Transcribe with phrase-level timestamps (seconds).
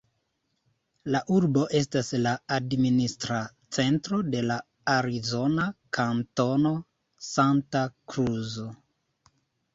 [1.15, 3.37] La urbo estas la administra
[3.77, 4.57] centro de la
[4.95, 5.67] arizona
[5.99, 6.73] kantono
[7.31, 7.85] "Santa
[8.15, 8.59] Cruz".